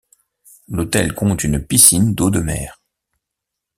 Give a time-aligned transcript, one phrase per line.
[0.67, 2.81] L'hôtel compte une piscine d'eau de mer.